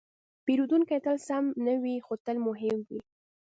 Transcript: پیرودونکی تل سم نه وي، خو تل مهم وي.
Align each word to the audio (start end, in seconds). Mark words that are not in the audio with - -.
پیرودونکی 0.45 0.99
تل 1.05 1.17
سم 1.27 1.45
نه 1.65 1.73
وي، 1.81 1.95
خو 2.05 2.13
تل 2.25 2.37
مهم 2.47 2.77
وي. 2.87 2.99